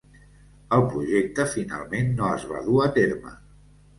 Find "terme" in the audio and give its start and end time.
2.99-3.37